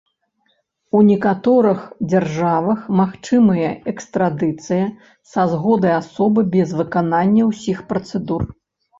[0.99, 1.81] У некаторых
[2.13, 4.87] дзяржавах магчымая экстрадыцыя
[5.33, 8.41] са згоды асобы без выканання ўсіх працэдур.